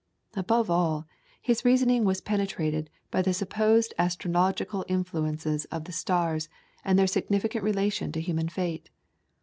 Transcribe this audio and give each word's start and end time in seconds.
Above 0.33 0.67
all, 0.71 1.05
his 1.39 1.63
reasoning 1.63 2.03
was 2.05 2.21
penetrated 2.21 2.89
by 3.11 3.21
the 3.21 3.35
supposed 3.35 3.93
astrological 3.99 4.83
influences 4.87 5.65
of 5.65 5.83
the 5.83 5.91
stars 5.93 6.49
and 6.83 6.97
their 6.97 7.05
significant 7.05 7.63
relation 7.63 8.11
to 8.11 8.19
human 8.19 8.49
fate. 8.49 8.89